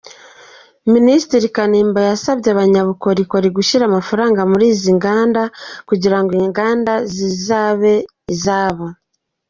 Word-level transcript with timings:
Minisitiri 0.93 1.45
Kanimba 1.55 1.99
yasabye 2.09 2.47
abanyabukorikori 2.51 3.47
gushyira 3.57 3.83
amafaranga 3.87 4.41
muri 4.51 4.65
izi 4.73 4.91
nganda 4.97 5.43
kugira 5.89 6.17
ngo 6.21 6.31
inganda 6.47 6.93
zizabe 7.13 7.93
izabo. 8.33 8.85